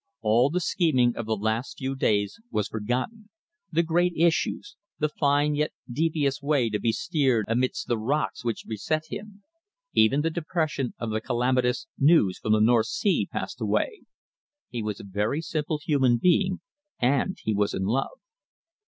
All 0.21 0.49
the 0.49 0.59
scheming 0.61 1.15
of 1.15 1.27
the 1.27 1.35
last 1.37 1.77
few 1.77 1.95
days 1.95 2.39
was 2.49 2.67
forgotten, 2.69 3.29
the 3.71 3.83
great 3.83 4.13
issues, 4.15 4.75
the 4.97 5.09
fine 5.09 5.53
yet 5.53 5.73
devious 5.93 6.41
way 6.41 6.71
to 6.71 6.79
be 6.79 6.91
steered 6.91 7.45
amidst 7.47 7.87
the 7.87 7.99
rocks 7.99 8.43
which 8.43 8.65
beset 8.65 9.03
him; 9.11 9.43
even 9.93 10.21
the 10.21 10.31
depression 10.31 10.95
of 10.97 11.11
the 11.11 11.21
calamitous 11.21 11.85
news 11.99 12.39
from 12.39 12.53
the 12.53 12.59
North 12.59 12.87
Sea 12.87 13.29
passed 13.31 13.61
away. 13.61 14.01
He 14.69 14.81
was 14.81 14.99
a 14.99 15.03
very 15.03 15.39
simple 15.39 15.77
human 15.77 16.17
being, 16.17 16.61
and 16.97 17.37
he 17.43 17.53
was 17.53 17.75
in 17.75 17.83
love. 17.83 18.17